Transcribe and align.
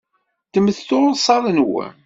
Ddmet 0.47 0.77
tursaḍ-nwen. 0.87 1.93